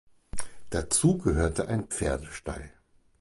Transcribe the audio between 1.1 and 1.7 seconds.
gehörte